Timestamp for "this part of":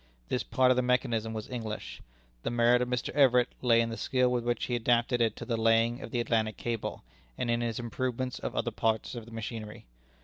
0.29-0.77